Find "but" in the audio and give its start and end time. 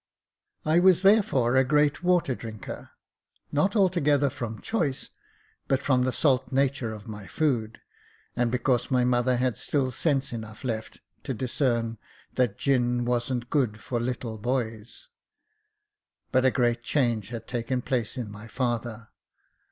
5.67-5.83, 16.31-16.45